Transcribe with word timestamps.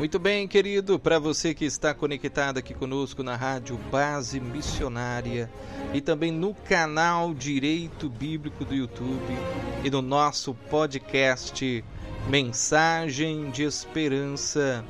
Muito 0.00 0.18
bem, 0.18 0.48
querido, 0.48 0.98
para 0.98 1.18
você 1.18 1.52
que 1.52 1.66
está 1.66 1.92
conectado 1.92 2.56
aqui 2.56 2.72
conosco 2.72 3.22
na 3.22 3.36
Rádio 3.36 3.76
Base 3.92 4.40
Missionária 4.40 5.50
e 5.92 6.00
também 6.00 6.32
no 6.32 6.54
canal 6.54 7.34
Direito 7.34 8.08
Bíblico 8.08 8.64
do 8.64 8.74
YouTube 8.74 9.36
e 9.84 9.90
no 9.90 10.00
nosso 10.00 10.54
podcast 10.54 11.84
Mensagem 12.30 13.50
de 13.50 13.62
Esperança. 13.62 14.82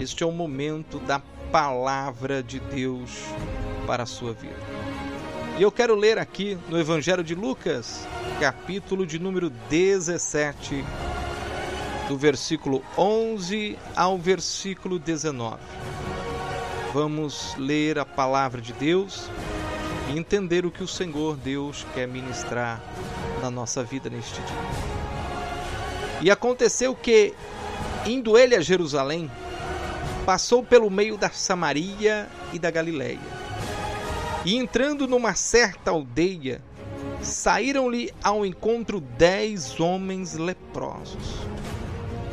Este 0.00 0.24
é 0.24 0.26
o 0.26 0.32
momento 0.32 0.98
da 0.98 1.20
palavra 1.52 2.42
de 2.42 2.58
Deus 2.58 3.12
para 3.86 4.02
a 4.02 4.06
sua 4.06 4.32
vida. 4.32 4.58
E 5.60 5.62
eu 5.62 5.70
quero 5.70 5.94
ler 5.94 6.18
aqui 6.18 6.58
no 6.68 6.76
Evangelho 6.76 7.22
de 7.22 7.36
Lucas, 7.36 8.04
capítulo 8.40 9.06
de 9.06 9.16
número 9.16 9.48
17 9.48 10.84
do 12.10 12.16
versículo 12.16 12.82
11 12.98 13.78
ao 13.94 14.18
versículo 14.18 14.98
19. 14.98 15.58
Vamos 16.92 17.54
ler 17.56 18.00
a 18.00 18.04
palavra 18.04 18.60
de 18.60 18.72
Deus 18.72 19.30
e 20.08 20.18
entender 20.18 20.66
o 20.66 20.72
que 20.72 20.82
o 20.82 20.88
Senhor 20.88 21.36
Deus 21.36 21.86
quer 21.94 22.08
ministrar 22.08 22.82
na 23.40 23.48
nossa 23.48 23.84
vida 23.84 24.10
neste 24.10 24.40
dia. 24.40 24.56
E 26.20 26.32
aconteceu 26.32 26.96
que, 26.96 27.32
indo 28.04 28.36
ele 28.36 28.56
a 28.56 28.60
Jerusalém, 28.60 29.30
passou 30.26 30.64
pelo 30.64 30.90
meio 30.90 31.16
da 31.16 31.30
Samaria 31.30 32.28
e 32.52 32.58
da 32.58 32.72
Galiléia. 32.72 33.20
E 34.44 34.56
entrando 34.56 35.06
numa 35.06 35.36
certa 35.36 35.92
aldeia, 35.92 36.60
saíram-lhe 37.22 38.12
ao 38.20 38.44
encontro 38.44 39.00
dez 39.00 39.78
homens 39.78 40.34
leprosos 40.34 41.48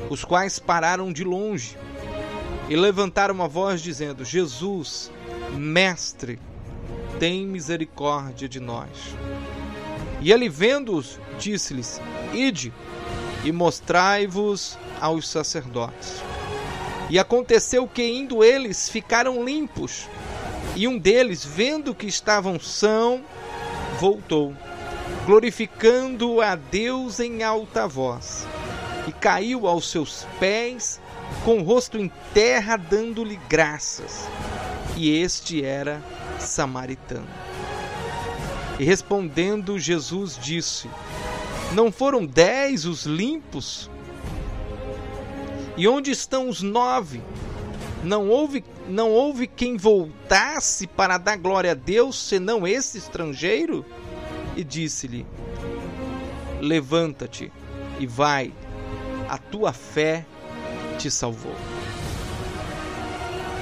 os 0.09 0.23
quais 0.23 0.59
pararam 0.59 1.11
de 1.11 1.23
longe 1.23 1.77
e 2.69 2.75
levantaram 2.75 3.41
a 3.41 3.47
voz, 3.47 3.81
dizendo: 3.81 4.25
Jesus, 4.25 5.11
Mestre, 5.55 6.39
tem 7.19 7.45
misericórdia 7.45 8.47
de 8.47 8.59
nós. 8.59 9.15
E 10.21 10.31
ele, 10.31 10.49
vendo-os, 10.49 11.19
disse-lhes: 11.39 12.01
Ide 12.33 12.73
e 13.43 13.51
mostrai-vos 13.51 14.77
aos 14.99 15.27
sacerdotes. 15.27 16.21
E 17.09 17.17
aconteceu 17.17 17.87
que, 17.87 18.03
indo 18.03 18.43
eles, 18.43 18.89
ficaram 18.89 19.43
limpos. 19.43 20.07
E 20.75 20.87
um 20.87 20.97
deles, 20.97 21.45
vendo 21.45 21.95
que 21.95 22.05
estavam 22.05 22.59
são, 22.59 23.23
voltou, 23.99 24.53
glorificando 25.25 26.41
a 26.41 26.55
Deus 26.55 27.19
em 27.19 27.41
alta 27.43 27.87
voz 27.87 28.45
e 29.07 29.11
caiu 29.11 29.65
aos 29.65 29.89
seus 29.89 30.27
pés, 30.37 30.99
com 31.45 31.59
o 31.59 31.63
rosto 31.63 31.97
em 31.97 32.11
terra, 32.33 32.75
dando-lhe 32.75 33.39
graças. 33.49 34.27
E 34.97 35.09
este 35.09 35.63
era 35.63 36.03
samaritano. 36.39 37.27
E 38.77 38.83
respondendo, 38.83 39.79
Jesus 39.79 40.37
disse: 40.37 40.89
Não 41.71 41.91
foram 41.91 42.25
dez 42.25 42.85
os 42.85 43.05
limpos? 43.05 43.89
E 45.77 45.87
onde 45.87 46.11
estão 46.11 46.49
os 46.49 46.61
nove? 46.61 47.21
Não 48.03 48.29
houve, 48.29 48.63
não 48.87 49.11
houve 49.11 49.47
quem 49.47 49.77
voltasse 49.77 50.85
para 50.85 51.17
dar 51.17 51.37
glória 51.37 51.71
a 51.71 51.75
Deus, 51.75 52.19
senão 52.19 52.67
esse 52.67 52.97
estrangeiro? 52.97 53.85
E 54.55 54.63
disse-lhe: 54.63 55.25
Levanta-te 56.59 57.51
e 57.99 58.05
vai, 58.05 58.51
a 59.29 59.37
tua 59.37 59.73
fé 59.73 60.25
te 60.97 61.11
salvou. 61.11 61.55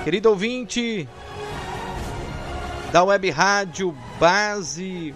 Querido 0.03 0.29
ouvinte 0.29 1.07
da 2.91 3.03
Web 3.03 3.29
Rádio 3.31 3.95
Base 4.19 5.13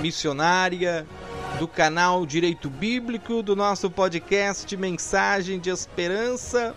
Missionária, 0.00 1.06
do 1.58 1.68
canal 1.68 2.26
Direito 2.26 2.68
Bíblico, 2.68 3.42
do 3.42 3.54
nosso 3.54 3.88
podcast 3.90 4.76
Mensagem 4.76 5.60
de 5.60 5.70
Esperança, 5.70 6.74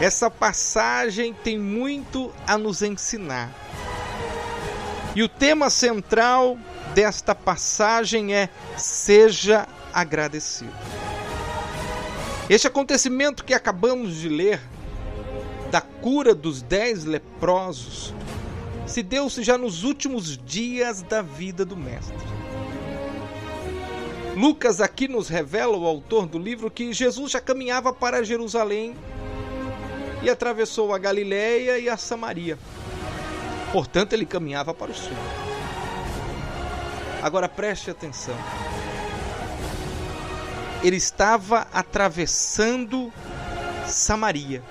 essa 0.00 0.30
passagem 0.30 1.34
tem 1.34 1.58
muito 1.58 2.32
a 2.46 2.56
nos 2.56 2.82
ensinar. 2.82 3.50
E 5.14 5.22
o 5.22 5.28
tema 5.28 5.68
central 5.68 6.56
desta 6.94 7.34
passagem 7.34 8.34
é: 8.34 8.48
seja 8.76 9.66
agradecido. 9.92 11.01
Este 12.50 12.66
acontecimento 12.66 13.44
que 13.44 13.54
acabamos 13.54 14.16
de 14.16 14.28
ler, 14.28 14.60
da 15.70 15.80
cura 15.80 16.34
dos 16.34 16.60
dez 16.60 17.04
leprosos, 17.04 18.12
se 18.86 19.02
deu-se 19.02 19.42
já 19.42 19.56
nos 19.56 19.84
últimos 19.84 20.36
dias 20.36 21.02
da 21.02 21.22
vida 21.22 21.64
do 21.64 21.76
Mestre. 21.76 22.16
Lucas 24.36 24.80
aqui 24.80 25.06
nos 25.06 25.28
revela, 25.28 25.76
o 25.76 25.86
autor 25.86 26.26
do 26.26 26.38
livro, 26.38 26.70
que 26.70 26.92
Jesus 26.92 27.32
já 27.32 27.40
caminhava 27.40 27.92
para 27.92 28.24
Jerusalém 28.24 28.94
e 30.22 30.28
atravessou 30.28 30.92
a 30.92 30.98
Galiléia 30.98 31.78
e 31.78 31.88
a 31.88 31.96
Samaria. 31.96 32.58
Portanto, 33.72 34.14
ele 34.14 34.26
caminhava 34.26 34.74
para 34.74 34.90
o 34.90 34.94
sul. 34.94 35.16
Agora 37.22 37.48
preste 37.48 37.90
atenção 37.90 38.34
ele 40.82 40.96
estava 40.96 41.66
atravessando 41.72 43.12
Samaria. 43.86 44.62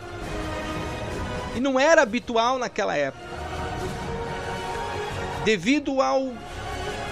E 1.55 1.59
não 1.59 1.79
era 1.79 2.01
habitual 2.01 2.57
naquela 2.57 2.95
época. 2.95 3.31
Devido 5.43 6.01
ao 6.01 6.33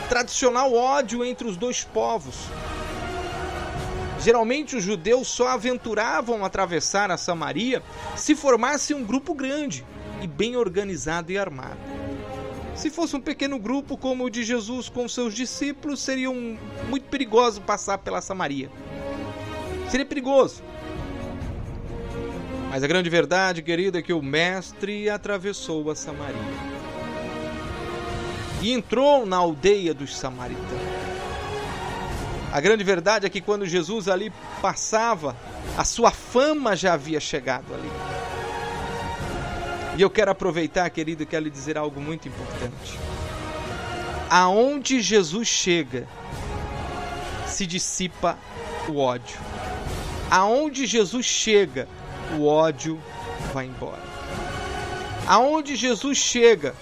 tradicional 0.07 0.73
ódio 0.73 1.23
entre 1.23 1.47
os 1.47 1.55
dois 1.55 1.83
povos. 1.83 2.35
Geralmente 4.19 4.75
os 4.75 4.83
judeus 4.83 5.27
só 5.27 5.49
aventuravam 5.49 6.43
atravessar 6.43 7.09
a 7.09 7.17
Samaria 7.17 7.81
se 8.17 8.35
formasse 8.35 8.93
um 8.93 9.03
grupo 9.03 9.33
grande 9.33 9.85
e 10.21 10.27
bem 10.27 10.57
organizado 10.57 11.31
e 11.31 11.37
armado. 11.37 11.79
Se 12.75 12.89
fosse 12.89 13.15
um 13.15 13.21
pequeno 13.21 13.59
grupo 13.59 13.97
como 13.97 14.25
o 14.25 14.29
de 14.29 14.43
Jesus 14.43 14.89
com 14.89 15.07
seus 15.07 15.33
discípulos, 15.33 15.99
seria 15.99 16.29
um, 16.29 16.57
muito 16.87 17.09
perigoso 17.09 17.61
passar 17.61 17.97
pela 17.97 18.21
Samaria. 18.21 18.69
Seria 19.89 20.05
perigoso. 20.05 20.61
Mas 22.69 22.83
a 22.83 22.87
grande 22.87 23.09
verdade, 23.09 23.63
querida, 23.63 23.97
é 23.97 24.01
que 24.01 24.13
o 24.13 24.21
mestre 24.21 25.09
atravessou 25.09 25.89
a 25.89 25.95
Samaria 25.95 26.37
e 28.61 28.71
entrou 28.71 29.25
na 29.25 29.37
aldeia 29.37 29.93
dos 29.93 30.15
samaritanos. 30.15 30.69
A 32.51 32.59
grande 32.59 32.83
verdade 32.83 33.25
é 33.25 33.29
que 33.29 33.41
quando 33.41 33.65
Jesus 33.65 34.07
ali 34.07 34.31
passava, 34.61 35.35
a 35.75 35.83
sua 35.83 36.11
fama 36.11 36.75
já 36.75 36.93
havia 36.93 37.19
chegado 37.19 37.73
ali. 37.73 37.89
E 39.97 40.01
eu 40.01 40.09
quero 40.09 40.29
aproveitar, 40.29 40.87
querido, 40.91 41.23
e 41.23 41.25
quero 41.25 41.45
lhe 41.45 41.49
dizer 41.49 41.77
algo 41.77 41.99
muito 41.99 42.27
importante. 42.27 42.99
Aonde 44.29 45.01
Jesus 45.01 45.47
chega, 45.47 46.07
se 47.47 47.65
dissipa 47.65 48.37
o 48.87 48.97
ódio 48.97 49.37
aonde 50.29 50.85
Jesus 50.85 51.25
chega, 51.25 51.87
o 52.37 52.45
ódio 52.45 53.01
vai 53.53 53.65
embora. 53.65 54.01
Aonde 55.27 55.75
Jesus 55.75 56.17
chega, 56.17 56.75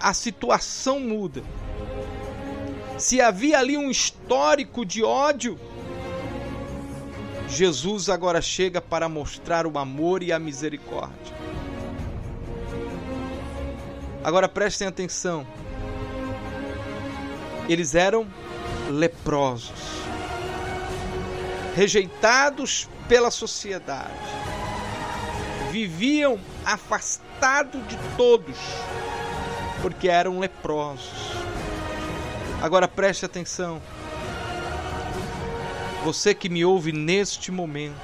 a 0.00 0.12
situação 0.12 1.00
muda. 1.00 1.42
Se 2.98 3.20
havia 3.20 3.58
ali 3.58 3.76
um 3.76 3.90
histórico 3.90 4.84
de 4.84 5.02
ódio, 5.02 5.58
Jesus 7.48 8.08
agora 8.08 8.40
chega 8.40 8.80
para 8.80 9.08
mostrar 9.08 9.66
o 9.66 9.78
amor 9.78 10.22
e 10.22 10.32
a 10.32 10.38
misericórdia. 10.38 11.34
Agora 14.22 14.48
prestem 14.48 14.86
atenção. 14.86 15.46
Eles 17.68 17.94
eram 17.94 18.26
leprosos 18.90 20.00
rejeitados 21.74 22.88
pela 23.08 23.30
sociedade, 23.30 24.10
viviam 25.70 26.38
afastados 26.64 27.86
de 27.86 27.96
todos, 28.16 28.56
porque 29.82 30.08
eram 30.08 30.38
leprosos. 30.38 31.30
Agora 32.62 32.86
preste 32.86 33.24
atenção, 33.24 33.80
você 36.04 36.34
que 36.34 36.48
me 36.48 36.64
ouve 36.64 36.92
neste 36.92 37.50
momento, 37.50 38.00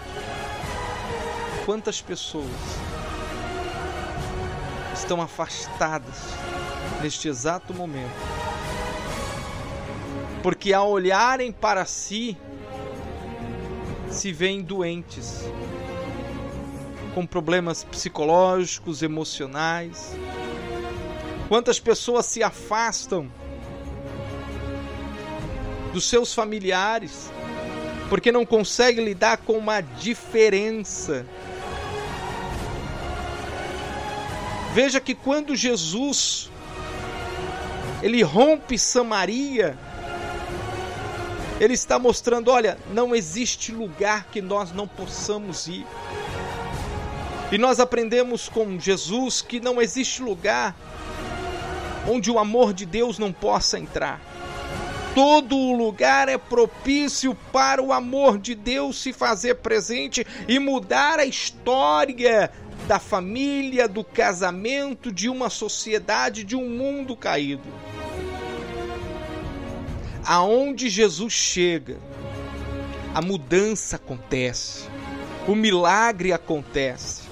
quantas 1.64 2.00
pessoas 2.00 2.46
estão 4.94 5.20
afastadas 5.20 6.16
neste 7.02 7.28
exato 7.28 7.74
momento? 7.74 8.14
Porque 10.42 10.72
ao 10.72 10.90
olharem 10.90 11.50
para 11.50 11.84
si, 11.84 12.36
se 14.16 14.32
veem 14.32 14.62
doentes, 14.62 15.44
com 17.14 17.26
problemas 17.26 17.84
psicológicos, 17.84 19.02
emocionais. 19.02 20.16
Quantas 21.48 21.78
pessoas 21.78 22.26
se 22.26 22.42
afastam 22.42 23.30
dos 25.92 26.04
seus 26.08 26.34
familiares 26.34 27.30
porque 28.08 28.30
não 28.30 28.46
conseguem 28.46 29.04
lidar 29.04 29.38
com 29.38 29.54
uma 29.54 29.80
diferença. 29.80 31.26
Veja 34.72 35.00
que 35.00 35.14
quando 35.14 35.56
Jesus 35.56 36.50
ele 38.02 38.22
rompe 38.22 38.78
Samaria, 38.78 39.76
ele 41.60 41.74
está 41.74 41.98
mostrando: 41.98 42.50
olha, 42.50 42.78
não 42.92 43.14
existe 43.14 43.72
lugar 43.72 44.26
que 44.30 44.42
nós 44.42 44.72
não 44.72 44.86
possamos 44.86 45.66
ir. 45.66 45.86
E 47.50 47.58
nós 47.58 47.78
aprendemos 47.78 48.48
com 48.48 48.78
Jesus 48.78 49.40
que 49.40 49.60
não 49.60 49.80
existe 49.80 50.20
lugar 50.22 50.74
onde 52.08 52.30
o 52.30 52.38
amor 52.38 52.72
de 52.72 52.84
Deus 52.84 53.18
não 53.18 53.32
possa 53.32 53.78
entrar. 53.78 54.20
Todo 55.14 55.72
lugar 55.72 56.28
é 56.28 56.36
propício 56.36 57.34
para 57.50 57.82
o 57.82 57.92
amor 57.92 58.36
de 58.38 58.54
Deus 58.54 59.00
se 59.00 59.12
fazer 59.12 59.56
presente 59.56 60.26
e 60.46 60.58
mudar 60.58 61.18
a 61.18 61.24
história 61.24 62.50
da 62.86 62.98
família, 62.98 63.88
do 63.88 64.04
casamento, 64.04 65.10
de 65.10 65.28
uma 65.28 65.48
sociedade, 65.48 66.44
de 66.44 66.54
um 66.54 66.68
mundo 66.68 67.16
caído 67.16 67.64
aonde 70.26 70.88
Jesus 70.88 71.32
chega, 71.32 71.98
a 73.14 73.22
mudança 73.22 73.96
acontece, 73.96 74.88
o 75.46 75.54
milagre 75.54 76.32
acontece. 76.32 77.22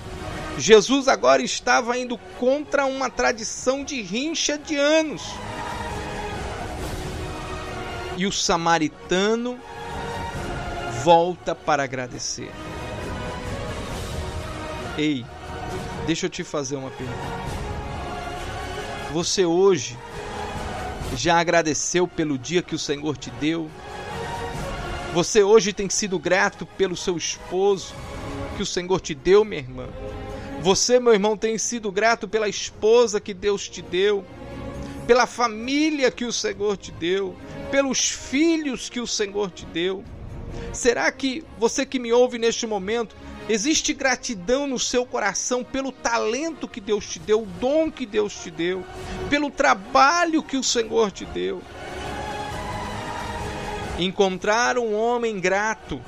Jesus 0.57 1.09
agora 1.09 1.43
estava 1.43 1.99
indo 1.99 2.17
contra 2.39 2.87
uma 2.87 3.11
tradição 3.11 3.83
de 3.83 4.01
rincha 4.01 4.57
de 4.57 4.77
anos. 4.77 5.23
E 8.17 8.25
o 8.27 8.33
samaritano 8.33 9.59
volta 11.03 11.55
para 11.55 11.83
agradecer. 11.83 12.53
Ei, 14.97 15.27
deixa 16.07 16.27
eu 16.27 16.31
te 16.31 16.45
fazer 16.45 16.77
uma 16.77 16.91
pergunta. 16.91 17.45
Você 19.13 19.45
hoje 19.45 19.99
já 21.17 21.39
agradeceu 21.39 22.07
pelo 22.07 22.37
dia 22.39 22.63
que 22.63 22.75
o 22.75 22.79
Senhor 22.79 23.17
te 23.17 23.31
deu? 23.33 23.71
Você 25.13 25.43
hoje 25.43 25.73
tem 25.73 25.89
sido 25.89 26.19
grato 26.19 26.67
pelo 26.67 26.97
seu 26.97 27.17
esposo 27.17 27.95
que 28.57 28.63
o 28.63 28.67
Senhor 28.67 29.01
te 29.01 29.15
deu, 29.15 29.45
minha 29.45 29.61
irmã? 29.61 29.89
Você, 30.61 30.99
meu 30.99 31.13
irmão, 31.13 31.37
tem 31.37 31.57
sido 31.59 31.93
grato 31.93 32.27
pela 32.27 32.49
esposa 32.49 33.21
que 33.21 33.35
Deus 33.35 33.69
te 33.69 33.83
deu, 33.83 34.25
pela 35.07 35.27
família 35.27 36.11
que 36.11 36.25
o 36.25 36.33
Senhor 36.33 36.77
te 36.77 36.91
deu, 36.91 37.37
pelos 37.71 38.11
filhos 38.11 38.89
que 38.89 39.01
o 39.01 39.07
Senhor 39.07 39.51
te 39.51 39.67
deu? 39.67 40.03
Será 40.73 41.11
que 41.13 41.45
você 41.59 41.85
que 41.85 41.99
me 41.99 42.13
ouve 42.13 42.39
neste 42.39 42.67
momento 42.67 43.15
Existe 43.47 43.93
gratidão 43.93 44.67
no 44.67 44.79
seu 44.79 45.05
coração 45.05 45.63
pelo 45.63 45.93
talento 45.93 46.67
que 46.67 46.81
Deus 46.81 47.07
te 47.07 47.19
deu, 47.19 47.43
o 47.43 47.47
dom 47.47 47.91
que 47.91 48.07
Deus 48.07 48.35
te 48.35 48.51
deu, 48.51 48.83
pelo 49.29 49.51
trabalho 49.51 50.43
que 50.43 50.57
o 50.57 50.65
Senhor 50.65 51.11
te 51.11 51.27
deu. 51.27 51.63
Encontrar 53.99 54.79
um 54.79 54.95
homem 54.95 55.39
grato, 55.39 56.01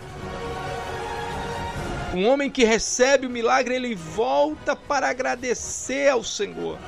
um 2.15 2.27
homem 2.27 2.51
que 2.51 2.65
recebe 2.65 3.27
o 3.27 3.31
milagre, 3.31 3.75
ele 3.75 3.95
volta 3.95 4.75
para 4.75 5.11
agradecer 5.11 6.09
ao 6.09 6.25
Senhor, 6.25 6.79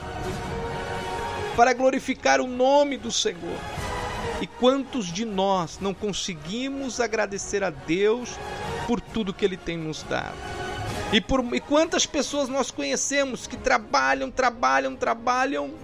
para 1.55 1.75
glorificar 1.75 2.41
o 2.41 2.47
nome 2.47 2.97
do 2.97 3.13
Senhor. 3.13 3.59
E 4.41 4.47
quantos 4.47 5.13
de 5.13 5.27
nós 5.27 5.79
não 5.79 5.93
conseguimos 5.93 7.01
agradecer 7.01 7.63
a 7.63 7.71
Deus 7.71 8.31
por 8.89 9.03
tudo 9.03 9.35
que 9.35 9.45
Ele 9.45 9.59
tem 9.59 9.77
nos 9.77 10.03
dado? 10.03 10.35
E, 11.13 11.21
por, 11.21 11.45
e 11.55 11.61
quantas 11.61 12.07
pessoas 12.07 12.49
nós 12.49 12.71
conhecemos 12.71 13.47
que 13.47 13.57
trabalham, 13.57 14.31
trabalham, 14.31 14.97
trabalham 14.97 15.75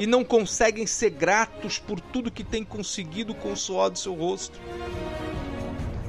e 0.00 0.06
não 0.06 0.24
conseguem 0.24 0.88
ser 0.88 1.10
gratos 1.10 1.78
por 1.78 2.00
tudo 2.00 2.32
que 2.32 2.42
têm 2.42 2.64
conseguido 2.64 3.32
com 3.32 3.52
o 3.52 3.56
suor 3.56 3.90
do 3.90 3.98
seu 3.98 4.12
rosto? 4.14 4.60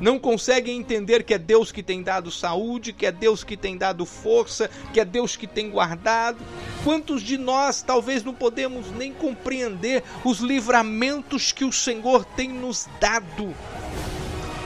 Não 0.04 0.20
conseguem 0.20 0.78
entender 0.78 1.24
que 1.24 1.34
é 1.34 1.38
Deus 1.38 1.72
que 1.72 1.82
tem 1.82 2.04
dado 2.04 2.30
saúde, 2.30 2.92
que 2.92 3.06
é 3.06 3.12
Deus 3.12 3.42
que 3.42 3.56
tem 3.56 3.78
dado 3.78 4.06
força, 4.06 4.70
que 4.92 5.00
é 5.00 5.06
Deus 5.06 5.38
que 5.38 5.48
tem 5.48 5.70
guardado. 5.70 6.40
Quantos 6.84 7.24
de 7.24 7.38
nós 7.38 7.82
talvez 7.82 8.22
não 8.22 8.34
podemos 8.34 8.92
nem 8.92 9.14
compreender 9.14 10.04
os 10.26 10.40
livramentos 10.40 11.54
que 11.54 11.64
o 11.64 11.72
Senhor 11.72 12.26
tem 12.26 12.50
nos 12.50 12.86
dado? 13.00 13.56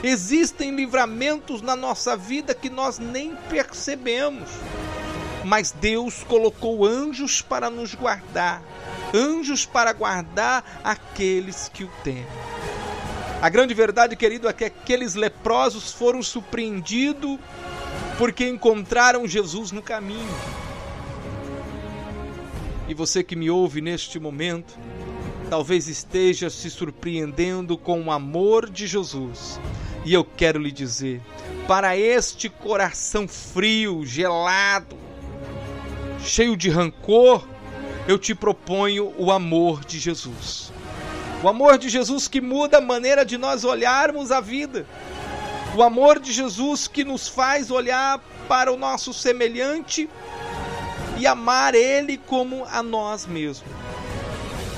Existem 0.02 0.74
livramentos 0.74 1.62
na 1.62 1.76
nossa 1.76 2.16
vida 2.16 2.52
que 2.52 2.68
nós 2.68 2.98
nem 2.98 3.36
percebemos, 3.48 4.48
mas 5.44 5.70
Deus 5.70 6.24
colocou 6.24 6.84
anjos 6.84 7.40
para 7.40 7.70
nos 7.70 7.94
guardar, 7.94 8.60
anjos 9.14 9.64
para 9.64 9.92
guardar 9.92 10.80
aqueles 10.82 11.70
que 11.72 11.84
o 11.84 11.90
temem. 12.02 12.57
A 13.40 13.48
grande 13.48 13.72
verdade, 13.72 14.16
querido, 14.16 14.48
é 14.48 14.52
que 14.52 14.64
aqueles 14.64 15.14
leprosos 15.14 15.92
foram 15.92 16.20
surpreendidos 16.22 17.38
porque 18.18 18.48
encontraram 18.48 19.28
Jesus 19.28 19.70
no 19.70 19.80
caminho. 19.80 20.34
E 22.88 22.94
você 22.94 23.22
que 23.22 23.36
me 23.36 23.48
ouve 23.48 23.80
neste 23.80 24.18
momento, 24.18 24.76
talvez 25.48 25.86
esteja 25.86 26.50
se 26.50 26.68
surpreendendo 26.68 27.78
com 27.78 28.02
o 28.02 28.10
amor 28.10 28.68
de 28.68 28.88
Jesus. 28.88 29.60
E 30.04 30.12
eu 30.12 30.24
quero 30.24 30.58
lhe 30.58 30.72
dizer: 30.72 31.20
para 31.68 31.96
este 31.96 32.48
coração 32.48 33.28
frio, 33.28 34.04
gelado, 34.04 34.96
cheio 36.18 36.56
de 36.56 36.70
rancor, 36.70 37.46
eu 38.08 38.18
te 38.18 38.34
proponho 38.34 39.14
o 39.16 39.30
amor 39.30 39.84
de 39.84 40.00
Jesus. 40.00 40.72
O 41.42 41.48
amor 41.48 41.78
de 41.78 41.88
Jesus 41.88 42.26
que 42.26 42.40
muda 42.40 42.78
a 42.78 42.80
maneira 42.80 43.24
de 43.24 43.38
nós 43.38 43.64
olharmos 43.64 44.32
a 44.32 44.40
vida. 44.40 44.84
O 45.76 45.82
amor 45.82 46.18
de 46.18 46.32
Jesus 46.32 46.88
que 46.88 47.04
nos 47.04 47.28
faz 47.28 47.70
olhar 47.70 48.20
para 48.48 48.72
o 48.72 48.76
nosso 48.76 49.12
semelhante 49.12 50.08
e 51.16 51.26
amar 51.26 51.74
ele 51.74 52.16
como 52.16 52.64
a 52.64 52.82
nós 52.82 53.26
mesmos. 53.26 53.70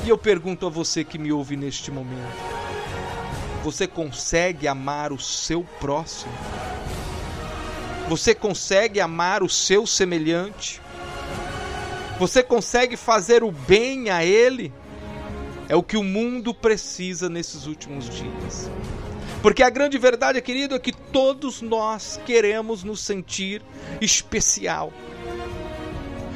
E 0.05 0.09
eu 0.09 0.19
pergunto 0.19 0.67
a 0.67 0.71
você 0.71 1.05
que 1.05 1.19
me 1.19 1.33
ouve 1.33 1.57
neste 1.57 1.91
momento: 1.91 2.37
você 3.63 3.87
consegue 3.87 4.69
amar 4.69 5.13
o 5.13 5.19
seu 5.19 5.63
próximo? 5.79 6.33
Você 8.09 8.35
consegue 8.35 9.01
amar 9.01 9.43
o 9.43 9.49
seu 9.49 9.87
semelhante? 9.87 10.81
Você 12.19 12.43
consegue 12.43 12.97
fazer 12.97 13.45
o 13.45 13.53
bem 13.53 14.11
a 14.11 14.25
ele? 14.25 14.73
É 15.71 15.77
o 15.77 15.85
que 15.85 15.97
o 15.97 16.03
mundo 16.03 16.53
precisa 16.53 17.29
nesses 17.29 17.67
últimos 17.67 18.11
dias. 18.11 18.69
Porque 19.41 19.63
a 19.63 19.71
grande 19.71 19.99
verdade, 19.99 20.43
querido, 20.43 20.75
é 20.75 20.81
que 20.81 20.91
todos 20.93 21.63
nós 21.63 22.19
queremos 22.27 22.83
nos 22.83 23.01
sentir 23.01 23.63
especial. 24.01 24.93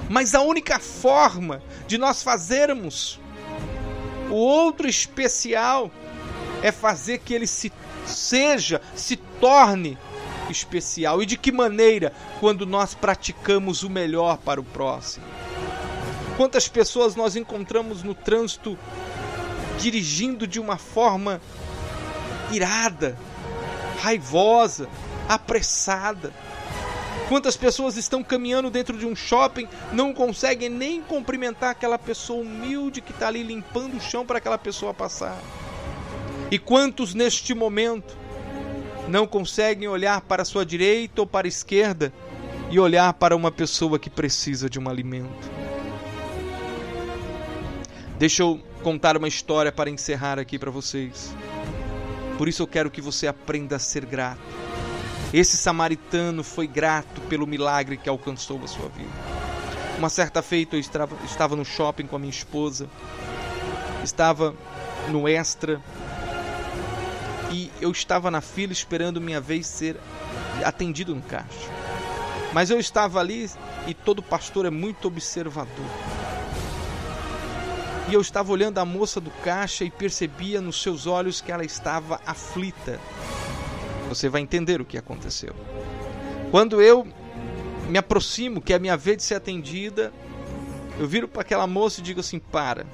Mas 0.09 0.37
a 0.37 0.41
única 0.41 0.79
forma 0.79 1.61
de 1.89 1.99
nós 1.99 2.23
fazermos 2.23 3.19
o 4.31 4.37
outro 4.37 4.89
especial 4.89 5.91
é 6.63 6.71
fazer 6.71 7.19
que 7.19 7.35
ele 7.35 7.49
se 7.49 7.73
seja, 8.07 8.81
se 8.95 9.17
torne 9.17 9.99
especial. 10.49 11.21
E 11.21 11.27
de 11.27 11.37
que 11.37 11.51
maneira? 11.51 12.13
Quando 12.39 12.65
nós 12.65 12.95
praticamos 12.95 13.83
o 13.83 13.91
melhor 13.91 14.39
para 14.39 14.61
o 14.61 14.65
próximo. 14.65 15.27
Quantas 16.37 16.69
pessoas 16.69 17.17
nós 17.17 17.35
encontramos 17.35 18.05
no 18.05 18.15
trânsito 18.15 18.79
dirigindo 19.79 20.47
de 20.47 20.61
uma 20.61 20.77
forma 20.77 21.41
irada, 22.51 23.19
raivosa, 24.01 24.89
apressada. 25.29 26.33
Quantas 27.29 27.57
pessoas 27.57 27.97
estão 27.97 28.23
caminhando 28.23 28.71
dentro 28.71 28.99
de 28.99 29.07
um 29.07 29.17
shopping, 29.17 29.67
não 29.93 30.13
conseguem 30.13 30.69
nem 30.69 31.01
cumprimentar 31.01 31.71
aquela 31.71 31.99
pessoa 31.99 32.43
humilde 32.43 33.01
que 33.01 33.13
está 33.13 33.29
ali 33.29 33.43
limpando 33.43 33.97
o 33.97 34.01
chão 34.01 34.27
para 34.27 34.39
aquela 34.39 34.59
pessoa 34.59 34.93
passar. 34.93 35.41
E 36.51 36.59
quantos 36.59 37.15
neste 37.15 37.55
momento 37.55 38.17
não 39.09 39.27
conseguem 39.27 39.89
olhar 39.89 40.21
para 40.21 40.45
sua 40.45 40.67
direita 40.67 41.23
ou 41.23 41.27
para 41.27 41.47
a 41.47 41.49
esquerda 41.49 42.13
e 42.71 42.79
olhar 42.79 43.13
para 43.15 43.35
uma 43.35 43.51
pessoa 43.51 43.99
que 43.99 44.11
precisa 44.11 44.69
de 44.69 44.79
um 44.79 44.89
alimento? 44.89 45.51
Deixa 48.19 48.43
eu 48.43 48.61
contar 48.85 49.17
uma 49.17 49.27
história 49.27 49.73
para 49.73 49.89
encerrar 49.89 50.39
aqui 50.39 50.59
para 50.59 50.71
vocês. 50.71 51.35
Por 52.37 52.49
isso 52.49 52.63
eu 52.63 52.67
quero 52.67 52.91
que 52.91 53.01
você 53.01 53.27
aprenda 53.27 53.77
a 53.77 53.79
ser 53.79 54.05
grato. 54.05 54.43
Esse 55.33 55.57
samaritano 55.57 56.45
foi 56.45 56.67
grato 56.67 57.23
pelo 57.23 57.47
milagre 57.47 57.97
que 57.97 58.11
alcançou 58.11 58.63
a 58.63 58.67
sua 58.67 58.91
vida. 58.91 59.09
Uma 59.97 60.11
certa 60.11 60.43
feita 60.43 60.77
eu 60.77 60.81
estava, 60.81 61.57
no 61.57 61.65
shopping 61.65 62.07
com 62.07 62.15
a 62.15 62.19
minha 62.19 62.31
esposa, 62.31 62.87
estava 64.05 64.55
no 65.09 65.27
extra 65.27 65.81
e 67.51 67.73
eu 67.81 67.91
estava 67.91 68.31
na 68.31 68.43
fila 68.43 68.73
esperando 68.73 69.19
minha 69.19 69.41
vez 69.41 69.67
ser 69.67 69.97
atendido 70.63 71.15
no 71.15 71.23
caixa. 71.23 71.71
Mas 72.53 72.69
eu 72.69 72.79
estava 72.79 73.19
ali 73.19 73.51
e 73.87 73.95
todo 73.95 74.23
pastor 74.23 74.67
é 74.67 74.71
muito 74.71 75.09
observador. 75.09 76.14
E 78.09 78.15
eu 78.15 78.21
estava 78.21 78.53
olhando 78.53 78.79
a 78.79 78.85
moça 78.85 79.21
do 79.21 79.31
caixa 79.31 79.85
e 79.85 79.91
percebia 79.91 80.61
nos 80.61 80.83
seus 80.83 81.07
olhos 81.07 81.41
que 81.41 81.51
ela 81.51 81.65
estava 81.65 82.21
aflita. 82.27 83.01
Você 84.09 84.29
vai 84.29 84.43
entender 84.43 84.81
o 84.81 84.85
que 84.85 84.99
aconteceu. 84.99 85.55
Quando 86.51 86.83
eu 86.83 87.07
me 87.89 87.99
aproximo, 87.99 88.61
que 88.61 88.73
é 88.73 88.77
a 88.77 88.79
minha 88.79 88.97
vez 88.97 89.19
de 89.19 89.23
ser 89.23 89.37
atendida, 89.37 90.13
eu 90.99 91.07
viro 91.07 91.27
para 91.27 91.43
aquela 91.43 91.67
moça 91.67 92.01
e 92.01 92.03
digo 92.03 92.21
assim: 92.21 92.39
para, 92.39 92.87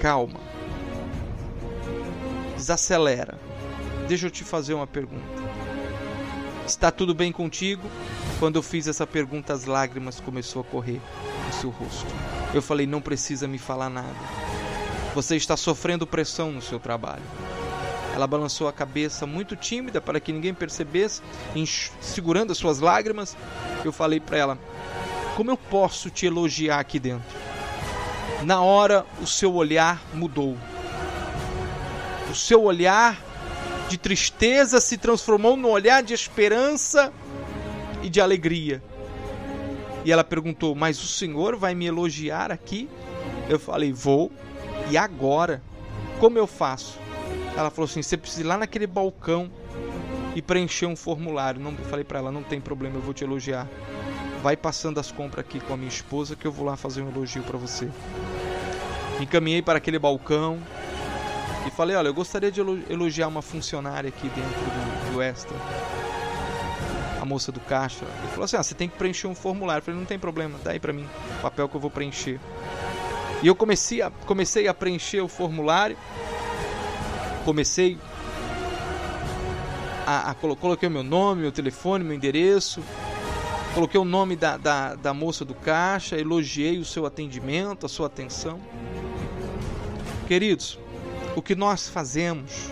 calma, 0.00 0.40
desacelera. 2.56 3.38
Deixa 4.06 4.26
eu 4.26 4.30
te 4.30 4.44
fazer 4.44 4.74
uma 4.74 4.86
pergunta. 4.86 5.24
Está 6.66 6.90
tudo 6.90 7.14
bem 7.14 7.32
contigo? 7.32 7.88
Quando 8.38 8.56
eu 8.56 8.62
fiz 8.62 8.86
essa 8.86 9.06
pergunta, 9.06 9.52
as 9.52 9.64
lágrimas 9.64 10.20
começou 10.20 10.62
a 10.62 10.64
correr 10.64 11.00
no 11.46 11.52
seu 11.52 11.70
rosto. 11.70 12.06
Eu 12.52 12.62
falei: 12.62 12.86
não 12.86 13.00
precisa 13.00 13.46
me 13.46 13.58
falar 13.58 13.88
nada. 13.88 14.14
Você 15.14 15.36
está 15.36 15.56
sofrendo 15.56 16.06
pressão 16.06 16.52
no 16.52 16.62
seu 16.62 16.78
trabalho. 16.78 17.22
Ela 18.14 18.26
balançou 18.26 18.68
a 18.68 18.72
cabeça 18.72 19.26
muito 19.26 19.54
tímida 19.54 20.00
para 20.00 20.20
que 20.20 20.32
ninguém 20.32 20.52
percebesse, 20.52 21.22
segurando 22.00 22.52
as 22.52 22.58
suas 22.58 22.80
lágrimas. 22.80 23.36
Eu 23.84 23.92
falei 23.92 24.20
para 24.20 24.38
ela: 24.38 24.58
Como 25.36 25.50
eu 25.50 25.56
posso 25.56 26.10
te 26.10 26.26
elogiar 26.26 26.80
aqui 26.80 26.98
dentro? 26.98 27.38
Na 28.42 28.62
hora, 28.62 29.06
o 29.20 29.26
seu 29.26 29.54
olhar 29.54 30.02
mudou. 30.14 30.56
O 32.30 32.34
seu 32.34 32.62
olhar 32.62 33.18
de 33.88 33.98
tristeza 33.98 34.80
se 34.80 34.96
transformou 34.96 35.56
no 35.56 35.68
olhar 35.68 36.02
de 36.02 36.14
esperança 36.14 37.12
e 38.02 38.08
de 38.08 38.20
alegria. 38.20 38.82
E 40.04 40.12
ela 40.12 40.24
perguntou: 40.24 40.74
Mas 40.74 41.02
o 41.02 41.06
senhor 41.06 41.56
vai 41.56 41.74
me 41.74 41.86
elogiar 41.86 42.50
aqui? 42.50 42.88
Eu 43.48 43.58
falei: 43.58 43.92
Vou. 43.92 44.30
E 44.90 44.96
agora? 44.96 45.62
Como 46.18 46.38
eu 46.38 46.46
faço? 46.46 46.98
Ela 47.56 47.70
falou 47.70 47.88
assim: 47.88 48.02
Você 48.02 48.16
precisa 48.16 48.42
ir 48.42 48.46
lá 48.46 48.56
naquele 48.56 48.86
balcão 48.86 49.50
e 50.34 50.42
preencher 50.42 50.86
um 50.86 50.96
formulário. 50.96 51.60
Não, 51.60 51.72
eu 51.72 51.84
falei 51.84 52.04
para 52.04 52.18
ela: 52.18 52.32
Não 52.32 52.42
tem 52.42 52.60
problema, 52.60 52.96
eu 52.96 53.02
vou 53.02 53.14
te 53.14 53.24
elogiar. 53.24 53.68
Vai 54.42 54.56
passando 54.56 54.98
as 54.98 55.12
compras 55.12 55.44
aqui 55.44 55.60
com 55.60 55.74
a 55.74 55.76
minha 55.76 55.88
esposa 55.88 56.34
que 56.34 56.46
eu 56.46 56.52
vou 56.52 56.64
lá 56.64 56.76
fazer 56.76 57.02
um 57.02 57.08
elogio 57.10 57.42
para 57.42 57.58
você. 57.58 57.88
Encaminhei 59.20 59.60
para 59.60 59.76
aquele 59.76 59.98
balcão, 59.98 60.58
e 61.66 61.70
falei: 61.70 61.96
Olha, 61.96 62.08
eu 62.08 62.14
gostaria 62.14 62.50
de 62.50 62.60
elogiar 62.60 63.28
uma 63.28 63.42
funcionária 63.42 64.08
aqui 64.08 64.28
dentro 64.28 64.40
do, 64.42 65.12
do 65.12 65.22
Extra. 65.22 65.56
A 67.20 67.24
moça 67.24 67.52
do 67.52 67.60
caixa. 67.60 68.04
Ele 68.04 68.28
falou 68.28 68.44
assim: 68.44 68.56
ah, 68.56 68.62
você 68.62 68.74
tem 68.74 68.88
que 68.88 68.96
preencher 68.96 69.26
um 69.26 69.34
formulário. 69.34 69.80
Eu 69.80 69.84
falei: 69.84 70.00
Não 70.00 70.06
tem 70.06 70.18
problema, 70.18 70.58
dá 70.64 70.70
aí 70.72 70.80
pra 70.80 70.92
mim 70.92 71.06
o 71.38 71.42
papel 71.42 71.68
que 71.68 71.76
eu 71.76 71.80
vou 71.80 71.90
preencher. 71.90 72.40
E 73.42 73.46
eu 73.46 73.54
comecei 73.54 74.02
a, 74.02 74.10
comecei 74.10 74.68
a 74.68 74.74
preencher 74.74 75.20
o 75.20 75.28
formulário. 75.28 75.96
Comecei 77.44 77.98
a, 80.06 80.30
a, 80.30 80.34
coloquei 80.34 80.88
o 80.88 80.92
meu 80.92 81.02
nome, 81.02 81.42
meu 81.42 81.52
telefone, 81.52 82.04
meu 82.04 82.14
endereço. 82.14 82.82
Coloquei 83.74 84.00
o 84.00 84.04
nome 84.04 84.34
da, 84.34 84.56
da, 84.56 84.94
da 84.96 85.14
moça 85.14 85.44
do 85.44 85.54
caixa, 85.54 86.18
elogiei 86.18 86.78
o 86.78 86.84
seu 86.84 87.06
atendimento, 87.06 87.86
a 87.86 87.88
sua 87.88 88.08
atenção. 88.08 88.60
Queridos, 90.26 90.78
o 91.36 91.42
que 91.42 91.54
nós 91.54 91.88
fazemos, 91.88 92.70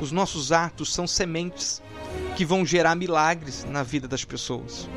os 0.00 0.10
nossos 0.10 0.50
atos 0.50 0.94
são 0.94 1.06
sementes 1.06 1.82
que 2.36 2.44
vão 2.44 2.64
gerar 2.64 2.94
milagres 2.94 3.64
na 3.64 3.82
vida 3.82 4.08
das 4.08 4.24
pessoas. 4.24 4.88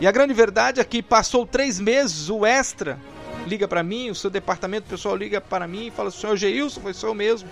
E 0.00 0.06
a 0.06 0.12
grande 0.12 0.32
verdade 0.32 0.80
é 0.80 0.84
que 0.84 1.02
passou 1.02 1.46
três 1.46 1.80
meses, 1.80 2.28
o 2.28 2.46
extra 2.46 2.98
liga 3.46 3.66
para 3.66 3.82
mim, 3.82 4.10
o 4.10 4.14
seu 4.14 4.30
departamento 4.30 4.88
pessoal 4.88 5.16
liga 5.16 5.40
para 5.40 5.66
mim 5.66 5.86
e 5.86 5.90
fala: 5.90 6.10
Senhor 6.10 6.36
Geilson, 6.36 6.80
foi 6.80 6.94
seu 6.94 7.14
mesmo. 7.14 7.48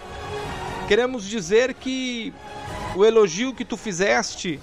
Queremos 0.87 1.25
dizer 1.25 1.75
que 1.75 2.33
o 2.95 3.05
elogio 3.05 3.55
que 3.55 3.65
tu 3.65 3.77
fizeste 3.77 4.61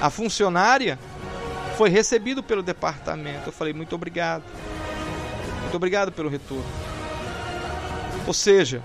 à 0.00 0.10
funcionária 0.10 0.98
foi 1.76 1.90
recebido 1.90 2.42
pelo 2.42 2.62
departamento. 2.62 3.48
Eu 3.48 3.52
falei: 3.52 3.72
Muito 3.72 3.94
obrigado. 3.94 4.44
Muito 5.62 5.76
obrigado 5.76 6.10
pelo 6.10 6.28
retorno. 6.28 6.64
Ou 8.26 8.34
seja, 8.34 8.82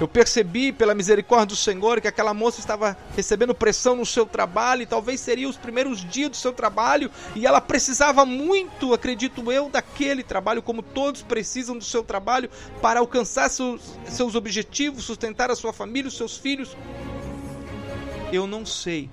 eu 0.00 0.08
percebi 0.08 0.72
pela 0.72 0.94
misericórdia 0.94 1.48
do 1.48 1.56
Senhor 1.56 2.00
que 2.00 2.08
aquela 2.08 2.32
moça 2.32 2.58
estava 2.58 2.96
recebendo 3.14 3.54
pressão 3.54 3.94
no 3.94 4.06
seu 4.06 4.24
trabalho, 4.24 4.80
e 4.80 4.86
talvez 4.86 5.20
seriam 5.20 5.50
os 5.50 5.58
primeiros 5.58 6.02
dias 6.02 6.30
do 6.30 6.36
seu 6.36 6.54
trabalho, 6.54 7.10
e 7.36 7.46
ela 7.46 7.60
precisava 7.60 8.24
muito, 8.24 8.94
acredito 8.94 9.52
eu, 9.52 9.68
daquele 9.68 10.22
trabalho, 10.22 10.62
como 10.62 10.82
todos 10.82 11.22
precisam 11.22 11.76
do 11.76 11.84
seu 11.84 12.02
trabalho 12.02 12.48
para 12.80 13.00
alcançar 13.00 13.50
seus, 13.50 13.94
seus 14.06 14.34
objetivos, 14.34 15.04
sustentar 15.04 15.50
a 15.50 15.54
sua 15.54 15.72
família, 15.72 16.08
os 16.08 16.16
seus 16.16 16.38
filhos. 16.38 16.74
Eu 18.32 18.46
não 18.46 18.64
sei 18.64 19.10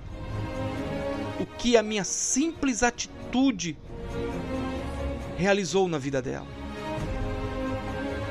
o 1.38 1.44
que 1.44 1.76
a 1.76 1.82
minha 1.82 2.04
simples 2.04 2.82
atitude 2.82 3.76
realizou 5.36 5.86
na 5.86 5.98
vida 5.98 6.22
dela. 6.22 6.46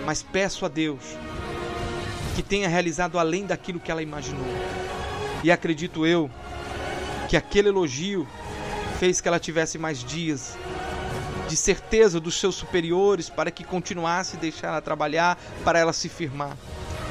Mas 0.05 0.23
peço 0.23 0.65
a 0.65 0.69
Deus 0.69 1.03
que 2.37 2.43
tenha 2.43 2.69
realizado 2.69 3.17
além 3.17 3.47
daquilo 3.47 3.79
que 3.79 3.89
ela 3.89 4.03
imaginou. 4.03 4.45
E 5.43 5.51
acredito 5.51 6.05
eu 6.05 6.29
que 7.27 7.35
aquele 7.35 7.69
elogio 7.69 8.27
fez 8.99 9.19
que 9.19 9.27
ela 9.27 9.39
tivesse 9.39 9.79
mais 9.79 10.03
dias 10.03 10.55
de 11.49 11.57
certeza 11.57 12.19
dos 12.19 12.39
seus 12.39 12.53
superiores 12.53 13.27
para 13.27 13.49
que 13.49 13.63
continuasse 13.63 14.37
a 14.37 14.39
deixar 14.39 14.67
ela 14.67 14.81
trabalhar, 14.81 15.35
para 15.63 15.79
ela 15.79 15.91
se 15.91 16.07
firmar. 16.09 16.55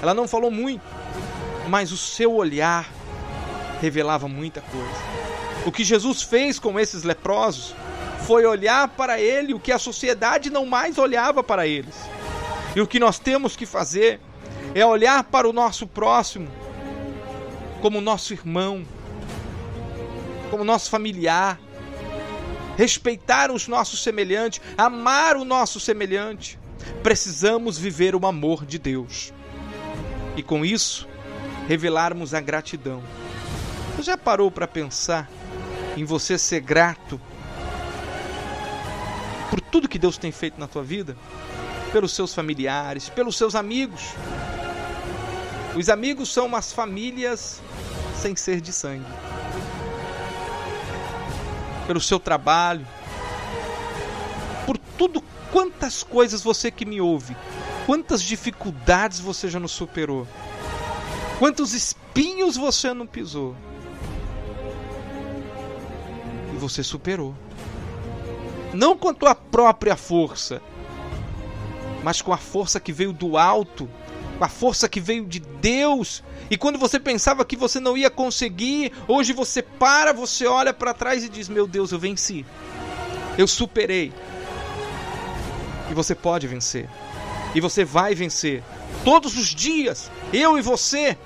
Ela 0.01 0.15
não 0.15 0.29
falou 0.29 0.49
muito, 0.49 0.85
mas 1.69 1.91
o 1.91 1.97
seu 1.97 2.33
olhar 2.33 2.89
revelava 3.81 4.29
muita 4.29 4.61
coisa. 4.61 5.03
O 5.65 5.73
que 5.73 5.83
Jesus 5.83 6.23
fez 6.23 6.57
com 6.61 6.79
esses 6.79 7.03
leprosos 7.03 7.75
foi 8.29 8.47
olhar 8.47 8.87
para 8.91 9.21
ele 9.21 9.55
o 9.55 9.59
que 9.59 9.73
a 9.73 9.79
sociedade 9.81 10.51
não 10.51 10.65
mais 10.65 10.99
olhava 10.99 11.43
para 11.43 11.67
eles. 11.67 11.97
E 12.77 12.81
o 12.81 12.87
que 12.87 13.01
nós 13.01 13.19
temos 13.19 13.57
que 13.57 13.67
fazer 13.67 14.21
é 14.79 14.85
olhar 14.85 15.25
para 15.25 15.49
o 15.49 15.55
nosso 15.55 15.87
próximo 15.87 16.49
como 17.81 17.99
nosso 17.99 18.35
irmão, 18.35 18.85
como 20.51 20.65
nosso 20.65 20.91
familiar, 20.91 21.59
respeitar 22.77 23.51
os 23.51 23.67
nossos 23.69 24.03
semelhantes, 24.03 24.61
amar 24.77 25.35
o 25.35 25.47
nosso 25.47 25.81
semelhante. 25.81 26.59
Precisamos 27.03 27.79
viver 27.79 28.15
o 28.15 28.27
amor 28.27 28.67
de 28.67 28.79
Deus 28.79 29.33
e 30.37 30.43
com 30.43 30.63
isso 30.63 31.09
revelarmos 31.67 32.35
a 32.35 32.41
gratidão. 32.43 33.03
Você 33.97 34.03
já 34.03 34.19
parou 34.19 34.51
para 34.51 34.69
pensar 34.69 35.27
em 35.97 36.05
você 36.05 36.37
ser 36.37 36.61
grato 36.61 37.19
por 39.49 39.59
tudo 39.59 39.89
que 39.89 39.99
Deus 39.99 40.19
tem 40.19 40.31
feito 40.31 40.61
na 40.61 40.67
tua 40.67 40.83
vida? 40.83 41.17
Pelos 41.93 42.13
seus 42.13 42.35
familiares, 42.35 43.09
pelos 43.09 43.39
seus 43.39 43.55
amigos, 43.55 44.13
os 45.77 45.91
amigos 45.91 46.33
são 46.33 46.47
umas 46.47 46.73
famílias 46.73 47.61
sem 48.15 48.35
ser 48.35 48.63
de 48.63 48.73
sangue. 48.73 49.05
Pelo 51.87 52.01
seu 52.01 52.19
trabalho, 52.19 52.87
por 54.65 54.79
tudo, 54.79 55.23
quantas 55.53 56.03
coisas 56.03 56.43
você 56.43 56.71
que 56.71 56.87
me 56.87 57.01
ouve, 57.01 57.37
quantas 57.85 58.23
dificuldades 58.23 59.21
você 59.21 59.49
já 59.49 59.61
não 59.61 59.69
superou, 59.69 60.27
quantos 61.39 61.75
espinhos 61.75 62.57
você 62.57 62.95
não 62.95 63.07
pisou. 63.07 63.55
E 66.55 66.57
você 66.57 66.83
superou. 66.83 67.35
Não 68.73 68.97
com 68.97 69.11
a 69.11 69.15
tua 69.15 69.35
própria 69.35 69.95
força, 69.95 70.61
mas 72.03 72.23
com 72.23 72.33
a 72.33 72.39
força 72.39 72.81
que 72.81 72.93
veio 72.93 73.13
do 73.13 73.37
alto 73.37 73.89
a 74.41 74.49
força 74.49 74.89
que 74.89 75.01
veio 75.01 75.25
de 75.25 75.41
Deus. 75.41 76.23
E 76.51 76.57
quando 76.57 76.79
você 76.79 76.99
pensava 76.99 77.45
que 77.45 77.57
você 77.57 77.81
não 77.81 77.97
ia 77.97 78.11
conseguir, 78.11 78.93
hoje 79.09 79.33
você 79.33 79.63
para, 79.63 80.13
você 80.13 80.47
olha 80.47 80.73
para 80.73 80.95
trás 80.95 81.25
e 81.25 81.29
diz: 81.29 81.49
Meu 81.49 81.67
Deus, 81.67 81.93
eu 81.93 81.99
venci. 81.99 82.45
Eu 83.39 83.47
superei. 83.47 84.13
E 85.91 85.95
você 85.95 86.15
pode 86.15 86.47
vencer. 86.47 86.89
E 87.55 87.61
você 87.61 87.85
vai 87.85 88.15
vencer. 88.15 88.63
Todos 89.05 89.37
os 89.37 89.55
dias, 89.55 90.11
eu 90.33 90.59
e 90.59 90.63
você 90.63 91.17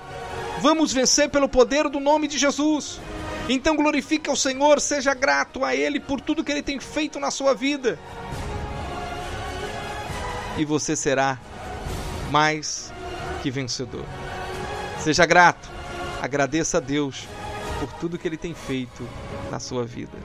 Vamos 0.61 0.93
vencer 0.93 1.31
pelo 1.31 1.49
poder 1.49 1.89
do 1.89 1.99
nome 1.99 2.29
de 2.29 2.37
Jesus. 2.37 3.01
Então 3.49 3.75
glorifique 3.77 4.29
ao 4.29 4.37
Senhor, 4.37 4.79
seja 4.79 5.15
grato 5.15 5.65
a 5.65 5.75
Ele 5.75 5.99
por 5.99 6.21
tudo 6.21 6.45
que 6.45 6.53
Ele 6.53 6.63
tem 6.63 6.79
feito 6.79 7.19
na 7.19 7.31
sua 7.31 7.55
vida. 7.55 7.99
E 10.59 10.65
você 10.67 10.95
será 10.95 11.39
mais 12.31 12.93
que 13.43 13.51
vencedor. 13.51 14.05
Seja 14.99 15.25
grato, 15.25 15.69
agradeça 16.21 16.77
a 16.77 16.81
Deus 16.81 17.27
por 17.79 17.93
tudo 17.95 18.19
que 18.19 18.29
Ele 18.29 18.37
tem 18.37 18.55
feito 18.55 19.07
na 19.51 19.59
sua 19.59 19.85
vida. 19.85 20.17